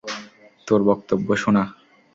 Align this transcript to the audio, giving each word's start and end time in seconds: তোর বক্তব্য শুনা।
তোর 0.67 0.79
বক্তব্য 0.83 1.27
শুনা। 1.35 1.63